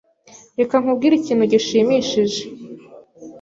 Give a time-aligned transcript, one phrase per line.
[0.59, 2.41] Reka nkubwire ikintu gishimishije.